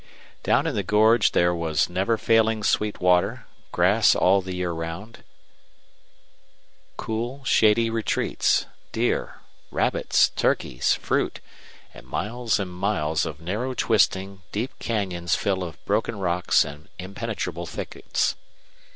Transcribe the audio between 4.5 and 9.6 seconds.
year round, cool, shady retreats, deer,